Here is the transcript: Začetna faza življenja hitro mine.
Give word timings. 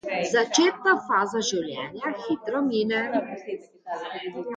Začetna 0.29 0.93
faza 1.09 1.41
življenja 1.49 2.13
hitro 2.29 2.61
mine. 2.71 3.03